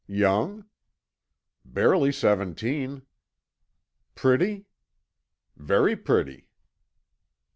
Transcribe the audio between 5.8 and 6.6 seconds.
pretty."